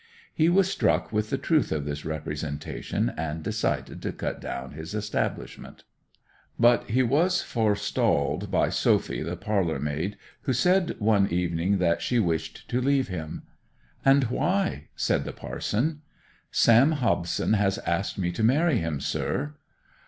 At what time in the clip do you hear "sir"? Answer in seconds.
18.99-19.53